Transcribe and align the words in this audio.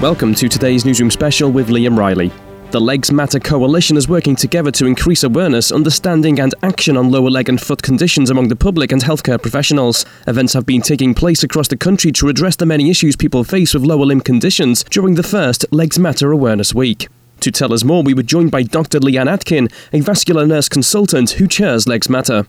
Welcome 0.00 0.34
to 0.36 0.48
today's 0.48 0.84
Newsroom 0.86 1.10
special 1.10 1.52
with 1.52 1.68
Liam 1.68 1.96
Riley. 1.96 2.32
The 2.70 2.80
Legs 2.80 3.12
Matter 3.12 3.38
Coalition 3.38 3.96
is 3.96 4.08
working 4.08 4.34
together 4.34 4.70
to 4.70 4.86
increase 4.86 5.24
awareness, 5.24 5.70
understanding, 5.70 6.40
and 6.40 6.54
action 6.62 6.96
on 6.96 7.10
lower 7.10 7.30
leg 7.30 7.48
and 7.48 7.60
foot 7.60 7.82
conditions 7.82 8.30
among 8.30 8.48
the 8.48 8.56
public 8.56 8.92
and 8.92 9.02
healthcare 9.02 9.40
professionals. 9.40 10.06
Events 10.26 10.54
have 10.54 10.64
been 10.64 10.80
taking 10.80 11.14
place 11.14 11.42
across 11.42 11.68
the 11.68 11.76
country 11.76 12.12
to 12.12 12.28
address 12.28 12.56
the 12.56 12.64
many 12.64 12.90
issues 12.90 13.14
people 13.14 13.44
face 13.44 13.74
with 13.74 13.84
lower 13.84 14.06
limb 14.06 14.20
conditions 14.20 14.84
during 14.84 15.16
the 15.16 15.22
first 15.22 15.66
Legs 15.70 15.98
Matter 15.98 16.32
Awareness 16.32 16.74
Week. 16.74 17.08
To 17.40 17.50
tell 17.50 17.72
us 17.72 17.84
more, 17.84 18.02
we 18.02 18.12
were 18.12 18.22
joined 18.22 18.50
by 18.50 18.62
Dr. 18.62 19.00
Leanne 19.00 19.26
Atkin, 19.26 19.70
a 19.94 20.00
vascular 20.00 20.46
nurse 20.46 20.68
consultant 20.68 21.30
who 21.30 21.46
chairs 21.48 21.88
Legs 21.88 22.10
Matter. 22.10 22.46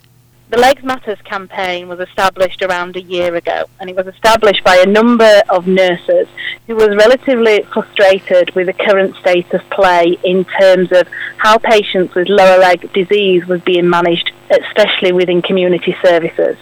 The 0.49 0.59
Legs 0.59 0.83
Matters 0.83 1.21
campaign 1.23 1.88
was 1.88 2.02
established 2.02 2.61
around 2.61 2.97
a 2.97 3.02
year 3.02 3.33
ago, 3.35 3.67
and 3.80 3.89
it 3.89 3.95
was 3.95 4.07
established 4.07 4.66
by 4.66 4.75
a 4.75 4.85
number 4.85 5.43
of 5.47 5.66
nurses 5.66 6.27
who 6.67 6.75
was 6.75 6.89
relatively 6.89 7.61
frustrated 7.71 8.53
with 8.53 8.67
the 8.67 8.73
current 8.73 9.16
state 9.16 9.53
of 9.53 9.61
play 9.69 10.17
in 10.25 10.43
terms 10.59 10.91
of 10.91 11.08
how 11.38 11.58
patients 11.58 12.13
with 12.13 12.27
lower 12.27 12.59
leg 12.59 12.91
disease 12.91 13.45
was 13.45 13.61
being 13.61 13.89
managed, 13.89 14.33
especially 14.49 15.13
within 15.13 15.41
community 15.41 15.95
services. 16.03 16.58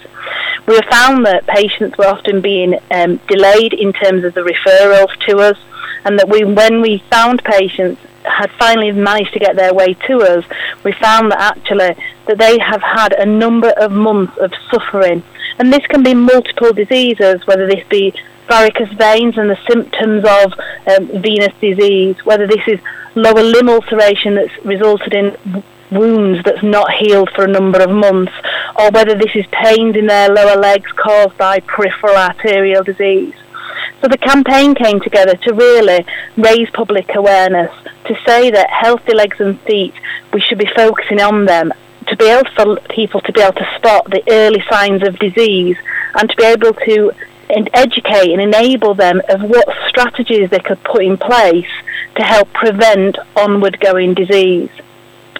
We 0.68 0.74
have 0.76 0.84
found 0.88 1.26
that 1.26 1.48
patients 1.48 1.98
were 1.98 2.06
often 2.06 2.40
being 2.40 2.78
um, 2.92 3.16
delayed 3.26 3.72
in 3.72 3.92
terms 3.92 4.22
of 4.22 4.34
the 4.34 4.42
referrals 4.42 5.18
to 5.26 5.38
us, 5.38 5.58
and 6.04 6.16
that 6.20 6.28
we, 6.28 6.44
when 6.44 6.80
we 6.80 7.02
found 7.10 7.42
patients 7.42 8.00
had 8.24 8.50
finally 8.58 8.92
managed 8.92 9.32
to 9.32 9.38
get 9.38 9.56
their 9.56 9.72
way 9.72 9.94
to 9.94 10.18
us, 10.18 10.44
we 10.84 10.92
found 10.92 11.32
that 11.32 11.40
actually 11.40 11.96
that 12.26 12.38
they 12.38 12.58
have 12.58 12.82
had 12.82 13.12
a 13.12 13.26
number 13.26 13.70
of 13.70 13.90
months 13.90 14.36
of 14.38 14.52
suffering. 14.70 15.22
And 15.58 15.72
this 15.72 15.86
can 15.86 16.02
be 16.02 16.14
multiple 16.14 16.72
diseases, 16.72 17.46
whether 17.46 17.66
this 17.66 17.86
be 17.88 18.14
varicose 18.48 18.92
veins 18.96 19.38
and 19.38 19.50
the 19.50 19.58
symptoms 19.68 20.24
of 20.24 20.52
um, 20.88 21.22
venous 21.22 21.54
disease, 21.60 22.16
whether 22.24 22.46
this 22.46 22.66
is 22.66 22.80
lower 23.14 23.42
limb 23.42 23.68
ulceration 23.68 24.34
that's 24.34 24.64
resulted 24.64 25.14
in 25.14 25.62
wounds 25.90 26.42
that's 26.44 26.62
not 26.62 26.92
healed 26.92 27.30
for 27.34 27.44
a 27.44 27.48
number 27.48 27.80
of 27.80 27.90
months, 27.90 28.32
or 28.78 28.90
whether 28.90 29.14
this 29.14 29.34
is 29.34 29.46
pains 29.46 29.96
in 29.96 30.06
their 30.06 30.28
lower 30.28 30.56
legs 30.56 30.90
caused 30.92 31.36
by 31.36 31.60
peripheral 31.60 32.16
arterial 32.16 32.82
disease. 32.82 33.34
So 34.00 34.08
the 34.08 34.18
campaign 34.18 34.74
came 34.74 35.00
together 35.00 35.36
to 35.36 35.52
really 35.52 36.06
raise 36.36 36.70
public 36.70 37.14
awareness, 37.14 37.72
to 38.06 38.16
say 38.26 38.50
that 38.50 38.70
healthy 38.70 39.14
legs 39.14 39.40
and 39.40 39.60
feet, 39.62 39.94
we 40.32 40.40
should 40.40 40.58
be 40.58 40.68
focusing 40.74 41.20
on 41.20 41.44
them, 41.44 41.72
to 42.08 42.16
be 42.16 42.26
able 42.26 42.50
for 42.56 42.76
people 42.88 43.20
to 43.20 43.32
be 43.32 43.40
able 43.40 43.54
to 43.54 43.68
spot 43.76 44.04
the 44.10 44.22
early 44.28 44.62
signs 44.68 45.02
of 45.06 45.18
disease 45.18 45.76
and 46.14 46.28
to 46.28 46.36
be 46.36 46.44
able 46.44 46.72
to 46.72 47.12
educate 47.74 48.32
and 48.32 48.40
enable 48.40 48.94
them 48.94 49.20
of 49.28 49.42
what 49.42 49.68
strategies 49.88 50.50
they 50.50 50.58
could 50.60 50.82
put 50.84 51.04
in 51.04 51.16
place 51.16 51.70
to 52.16 52.22
help 52.22 52.52
prevent 52.52 53.18
onward 53.36 53.78
going 53.80 54.14
disease. 54.14 54.70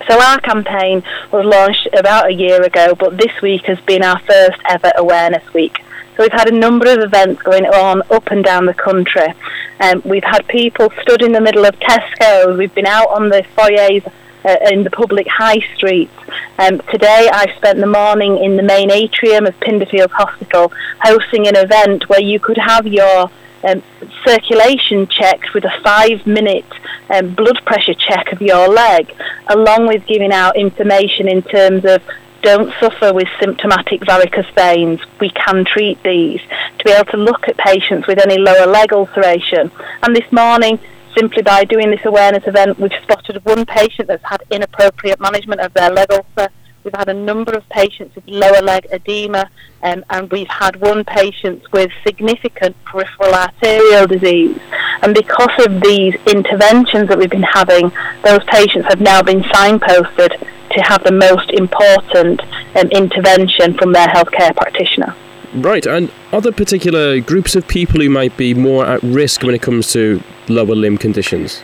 So 0.09 0.21
our 0.21 0.41
campaign 0.41 1.03
was 1.31 1.45
launched 1.45 1.89
about 1.97 2.27
a 2.27 2.33
year 2.33 2.63
ago, 2.63 2.95
but 2.95 3.17
this 3.17 3.41
week 3.43 3.65
has 3.67 3.79
been 3.81 4.03
our 4.03 4.19
first 4.21 4.59
ever 4.69 4.91
awareness 4.97 5.53
week. 5.53 5.83
So 6.17 6.25
we've 6.25 6.33
had 6.33 6.49
a 6.49 6.57
number 6.57 6.93
of 6.93 6.99
events 6.99 7.43
going 7.43 7.67
on 7.67 8.03
up 8.11 8.27
and 8.29 8.45
down 8.45 8.67
the 8.67 8.75
country. 8.75 9.33
Um, 9.81 10.03
we've 10.05 10.25
had 10.25 10.47
people 10.49 10.93
stood 11.03 11.23
in 11.23 11.33
the 11.33 11.41
middle 11.41 11.65
of 11.65 11.79
Tesco. 11.79 12.57
We've 12.59 12.75
been 12.75 12.87
out 12.87 13.09
on 13.09 13.29
the 13.29 13.45
foyers 13.57 14.03
uh, 14.45 14.57
in 14.71 14.85
the 14.85 14.91
public 14.91 15.27
high 15.29 15.61
streets. 15.77 16.13
Um, 16.59 16.81
today 16.91 17.29
I 17.33 17.53
spent 17.57 17.79
the 17.79 17.87
morning 17.87 18.39
in 18.39 18.57
the 18.57 18.63
main 18.63 18.91
atrium 18.91 19.47
of 19.47 19.59
Pinderfield 19.61 20.11
Hospital 20.11 20.73
hosting 21.03 21.47
an 21.47 21.57
event 21.57 22.09
where 22.09 22.21
you 22.21 22.41
could 22.41 22.59
have 22.59 22.87
your 22.87 23.31
um, 23.65 23.83
circulation 24.25 25.07
checked 25.07 25.53
with 25.55 25.65
a 25.65 25.73
five 25.83 26.27
minute 26.27 26.65
um, 27.11 27.35
blood 27.35 27.61
pressure 27.65 27.95
check 27.95 28.33
of 28.33 28.41
your 28.41 28.69
leg, 28.69 29.15
along 29.49 29.87
with 29.87 30.07
giving 30.07 30.33
out 30.33 30.57
information 30.57 31.29
in 31.29 31.43
terms 31.43 31.85
of 31.85 32.03
don't 32.43 32.73
suffer 32.81 33.13
with 33.13 33.29
symptomatic 33.39 34.05
varicose 34.05 34.51
veins. 34.55 35.01
We 35.21 35.31
can 35.31 35.65
treat 35.65 36.03
these 36.03 36.41
to 36.79 36.85
be 36.85 36.91
able 36.93 37.11
to 37.13 37.17
look 37.17 37.49
at 37.49 37.57
patients 37.59 38.07
with 38.07 38.19
any 38.19 38.39
lower 38.39 38.67
leg 38.67 38.93
ulceration. 38.93 39.71
And 40.03 40.17
this 40.17 40.31
morning, 40.33 40.79
simply 41.17 41.43
by 41.43 41.65
doing 41.65 41.91
this 41.91 42.05
awareness 42.05 42.47
event, 42.47 42.79
we've 42.79 42.93
spotted 43.03 43.45
one 43.45 43.67
patient 43.67 44.09
that's 44.09 44.25
had 44.25 44.43
inappropriate 44.51 45.21
management 45.21 45.61
of 45.61 45.73
their 45.75 45.91
leg 45.91 46.11
ulcer. 46.11 46.53
We've 46.83 46.95
had 46.95 47.11
a 47.11 47.15
number 47.15 47.53
of 47.53 47.69
patients 47.69 48.15
with 48.15 48.27
lower 48.27 48.63
leg 48.63 48.87
edema, 48.91 49.51
um, 49.83 50.03
and 50.09 50.31
we've 50.31 50.49
had 50.49 50.77
one 50.77 51.05
patient 51.05 51.71
with 51.73 51.91
significant 52.07 52.75
peripheral 52.85 53.35
arterial 53.35 54.07
disease. 54.07 54.59
And 55.03 55.15
because 55.15 55.67
of 55.67 55.83
these 55.83 56.15
interventions 56.27 57.09
that 57.09 57.19
we've 57.19 57.29
been 57.29 57.43
having, 57.43 57.93
those 58.25 58.43
patients 58.45 58.87
have 58.87 59.01
now 59.01 59.21
been 59.21 59.43
signposted 59.43 60.43
to 60.71 60.81
have 60.81 61.03
the 61.05 61.13
most 61.13 61.51
important 61.51 62.41
um, 62.77 62.89
intervention 62.91 63.75
from 63.75 63.93
their 63.93 64.07
healthcare 64.09 64.55
practitioner. 64.57 65.15
Right, 65.53 65.85
and 65.85 66.13
other 66.33 66.53
particular 66.53 67.21
groups 67.21 67.57
of 67.57 67.67
people 67.67 68.01
who 68.01 68.09
might 68.09 68.37
be 68.37 68.55
more 68.55 68.87
at 68.87 69.03
risk 69.03 69.43
when 69.43 69.55
it 69.55 69.63
comes 69.63 69.93
to 69.93 70.23
lower 70.49 70.75
limb 70.75 70.99
conditions? 70.99 71.63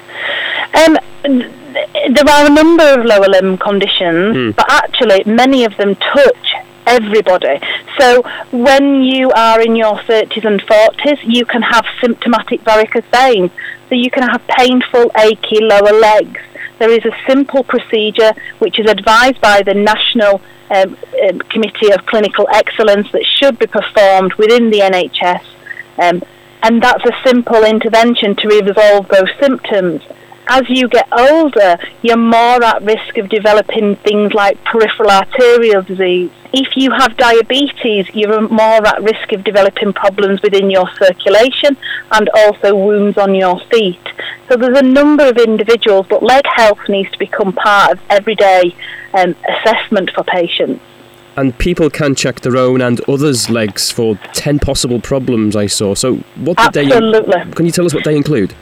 Um, 0.74 0.98
there 1.22 2.28
are 2.28 2.46
a 2.46 2.50
number 2.50 2.84
of 2.84 3.04
lower 3.04 3.28
limb 3.28 3.58
conditions, 3.58 4.36
mm. 4.36 4.56
but 4.56 4.66
actually 4.70 5.22
many 5.24 5.64
of 5.64 5.76
them 5.76 5.94
touch 5.96 6.54
everybody. 6.86 7.60
So 7.98 8.22
when 8.52 9.02
you 9.02 9.30
are 9.30 9.60
in 9.60 9.76
your 9.76 9.96
30s 9.96 10.44
and 10.44 10.60
40s, 10.62 11.18
you 11.24 11.44
can 11.44 11.62
have 11.62 11.84
symptomatic 12.00 12.60
varicose 12.62 13.04
veins. 13.12 13.50
So 13.88 13.94
you 13.94 14.10
can 14.10 14.22
have 14.22 14.42
painful, 14.48 15.10
achy 15.16 15.60
lower 15.60 15.92
legs. 15.92 16.40
There 16.78 16.90
is 16.90 17.04
a 17.04 17.16
simple 17.26 17.64
procedure 17.64 18.32
which 18.58 18.78
is 18.78 18.90
advised 18.90 19.40
by 19.40 19.62
the 19.62 19.74
National 19.74 20.40
um, 20.70 20.96
um, 21.28 21.38
Committee 21.40 21.92
of 21.92 22.04
Clinical 22.06 22.48
Excellence 22.52 23.10
that 23.12 23.24
should 23.24 23.58
be 23.58 23.66
performed 23.66 24.34
within 24.34 24.70
the 24.70 24.80
NHS. 24.80 25.44
Um, 25.98 26.22
and 26.62 26.82
that's 26.82 27.04
a 27.04 27.12
simple 27.24 27.64
intervention 27.64 28.34
to 28.36 28.48
resolve 28.48 29.08
those 29.08 29.30
symptoms. 29.40 30.02
As 30.48 30.62
you 30.68 30.88
get 30.88 31.08
older, 31.12 31.76
you're 32.02 32.16
more 32.16 32.62
at 32.62 32.82
risk 32.82 33.18
of 33.18 33.28
developing 33.28 33.96
things 33.96 34.32
like 34.32 34.62
peripheral 34.64 35.10
arterial 35.10 35.82
disease. 35.82 36.30
If 36.52 36.76
you 36.76 36.92
have 36.92 37.16
diabetes, 37.16 38.06
you're 38.14 38.48
more 38.48 38.86
at 38.86 39.02
risk 39.02 39.32
of 39.32 39.42
developing 39.42 39.92
problems 39.92 40.42
within 40.42 40.70
your 40.70 40.88
circulation 40.94 41.76
and 42.12 42.28
also 42.28 42.76
wounds 42.76 43.18
on 43.18 43.34
your 43.34 43.60
feet. 43.72 43.98
So 44.48 44.56
there's 44.56 44.78
a 44.78 44.82
number 44.82 45.28
of 45.28 45.38
individuals, 45.38 46.06
but 46.08 46.22
leg 46.22 46.44
health 46.46 46.78
needs 46.88 47.10
to 47.10 47.18
become 47.18 47.52
part 47.52 47.92
of 47.92 48.00
everyday 48.10 48.74
um, 49.12 49.34
assessment 49.48 50.10
for 50.14 50.22
patients. 50.24 50.82
And 51.36 51.56
people 51.58 51.90
can 51.90 52.14
check 52.14 52.40
their 52.40 52.56
own 52.56 52.80
and 52.80 53.00
others' 53.08 53.50
legs 53.50 53.90
for 53.90 54.18
10 54.32 54.58
possible 54.60 55.00
problems, 55.00 55.54
I 55.54 55.66
saw. 55.66 55.94
So, 55.94 56.16
what 56.36 56.56
did 56.56 56.88
Absolutely. 56.88 57.44
they. 57.44 57.50
Can 57.52 57.66
you 57.66 57.72
tell 57.72 57.84
us 57.84 57.92
what 57.92 58.04
they 58.04 58.16
include? 58.16 58.54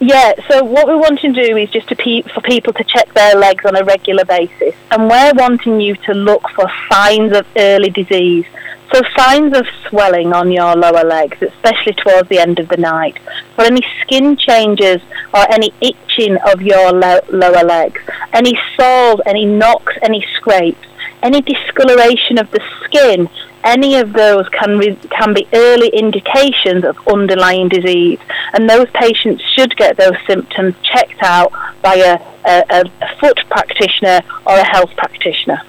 Yeah, 0.00 0.32
so 0.48 0.64
what 0.64 0.86
we're 0.86 0.98
wanting 0.98 1.34
to 1.34 1.44
do 1.44 1.56
is 1.56 1.70
just 1.70 1.88
to 1.88 1.96
pe- 1.96 2.22
for 2.22 2.40
people 2.40 2.72
to 2.72 2.84
check 2.84 3.12
their 3.14 3.36
legs 3.36 3.64
on 3.64 3.76
a 3.76 3.84
regular 3.84 4.24
basis. 4.24 4.74
And 4.90 5.08
we're 5.08 5.32
wanting 5.34 5.80
you 5.80 5.96
to 5.96 6.14
look 6.14 6.48
for 6.50 6.70
signs 6.90 7.36
of 7.36 7.46
early 7.56 7.90
disease. 7.90 8.46
So, 8.92 9.02
signs 9.16 9.56
of 9.56 9.66
swelling 9.88 10.32
on 10.32 10.52
your 10.52 10.76
lower 10.76 11.04
legs, 11.04 11.38
especially 11.40 11.94
towards 11.94 12.28
the 12.28 12.38
end 12.38 12.58
of 12.58 12.68
the 12.68 12.76
night, 12.76 13.18
or 13.58 13.64
any 13.64 13.84
skin 14.02 14.36
changes 14.36 15.00
or 15.32 15.50
any 15.50 15.72
itching 15.80 16.36
of 16.52 16.62
your 16.62 16.92
lo- 16.92 17.20
lower 17.30 17.64
legs, 17.64 18.00
any 18.32 18.58
sores, 18.76 19.20
any 19.26 19.46
knocks, 19.46 19.94
any 20.02 20.24
scrapes 20.36 20.86
any 21.24 21.40
discoloration 21.40 22.38
of 22.38 22.50
the 22.50 22.60
skin, 22.84 23.28
any 23.64 23.96
of 23.96 24.12
those 24.12 24.46
can 24.50 24.76
re- 24.76 24.98
can 25.10 25.32
be 25.32 25.48
early 25.54 25.88
indications 25.88 26.84
of 26.84 26.96
underlying 27.08 27.68
disease, 27.68 28.18
and 28.52 28.68
those 28.68 28.88
patients 28.90 29.42
should 29.54 29.74
get 29.76 29.96
those 29.96 30.16
symptoms 30.26 30.74
checked 30.82 31.22
out 31.22 31.50
by 31.82 31.94
a, 31.94 32.20
a, 32.46 32.84
a 33.00 33.16
foot 33.18 33.38
practitioner 33.48 34.20
or 34.46 34.54
a 34.54 34.64
health 34.64 34.90
practitioner. 34.96 35.62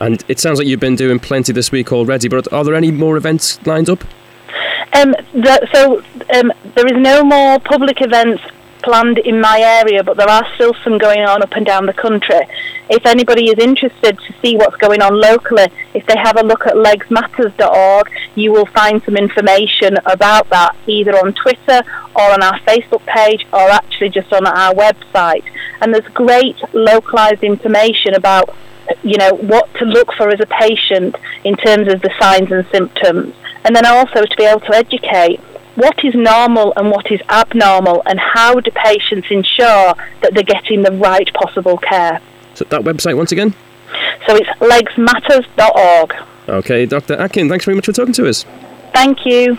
And 0.00 0.24
it 0.28 0.38
sounds 0.38 0.58
like 0.58 0.68
you've 0.68 0.80
been 0.80 0.96
doing 0.96 1.18
plenty 1.18 1.52
this 1.52 1.72
week 1.72 1.92
already, 1.92 2.28
but 2.28 2.52
are 2.52 2.64
there 2.64 2.74
any 2.74 2.90
more 2.90 3.16
events 3.16 3.64
lined 3.66 3.88
up? 3.88 4.04
Um, 4.92 5.12
the, 5.34 5.68
so 5.72 6.02
um, 6.34 6.52
there 6.74 6.86
is 6.86 6.96
no 6.96 7.22
more 7.22 7.58
public 7.60 8.00
events 8.00 8.42
planned 8.82 9.18
in 9.18 9.40
my 9.40 9.58
area, 9.60 10.02
but 10.04 10.16
there 10.16 10.28
are 10.28 10.46
still 10.54 10.74
some 10.84 10.96
going 10.96 11.20
on 11.20 11.42
up 11.42 11.52
and 11.52 11.66
down 11.66 11.86
the 11.86 11.92
country. 11.92 12.40
If 12.88 13.04
anybody 13.04 13.50
is 13.50 13.58
interested 13.58 14.16
to 14.18 14.34
see 14.40 14.56
what's 14.56 14.76
going 14.76 15.02
on 15.02 15.20
locally, 15.20 15.66
if 15.92 16.06
they 16.06 16.16
have 16.16 16.38
a 16.38 16.42
look 16.42 16.66
at 16.66 16.74
legsmatters.org, 16.74 18.10
you 18.36 18.52
will 18.52 18.66
find 18.66 19.02
some 19.02 19.16
information 19.16 19.96
about 20.06 20.48
that 20.50 20.76
either 20.86 21.16
on 21.16 21.34
Twitter 21.34 21.82
or 22.14 22.30
on 22.32 22.42
our 22.42 22.58
Facebook 22.60 23.04
page 23.06 23.44
or 23.52 23.68
actually 23.70 24.10
just 24.10 24.32
on 24.32 24.46
our 24.46 24.72
website. 24.74 25.44
and 25.80 25.92
there's 25.92 26.06
great 26.14 26.56
localized 26.72 27.42
information 27.42 28.14
about 28.14 28.54
you 29.02 29.16
know 29.16 29.34
what 29.34 29.72
to 29.74 29.84
look 29.84 30.12
for 30.14 30.28
as 30.28 30.40
a 30.40 30.46
patient 30.46 31.16
in 31.44 31.56
terms 31.56 31.92
of 31.92 32.00
the 32.02 32.10
signs 32.20 32.50
and 32.50 32.66
symptoms. 32.72 33.34
And 33.64 33.74
then 33.74 33.86
also 33.86 34.22
to 34.22 34.36
be 34.36 34.44
able 34.44 34.60
to 34.60 34.74
educate 34.74 35.40
what 35.74 36.02
is 36.04 36.14
normal 36.14 36.72
and 36.76 36.90
what 36.90 37.10
is 37.10 37.20
abnormal 37.28 38.02
and 38.06 38.18
how 38.18 38.54
do 38.60 38.70
patients 38.70 39.28
ensure 39.30 39.94
that 40.22 40.32
they're 40.32 40.42
getting 40.42 40.82
the 40.82 40.92
right 40.92 41.32
possible 41.34 41.76
care. 41.76 42.20
So 42.54 42.64
that 42.66 42.82
website 42.82 43.16
once 43.16 43.32
again? 43.32 43.54
So 44.26 44.36
it's 44.36 44.48
legsmatters.org 44.60 46.14
okay 46.48 46.86
dr 46.86 47.12
atkin 47.14 47.48
thanks 47.48 47.64
very 47.64 47.74
much 47.74 47.86
for 47.86 47.92
talking 47.92 48.14
to 48.14 48.28
us. 48.28 48.44
Thank 48.92 49.26
you 49.26 49.58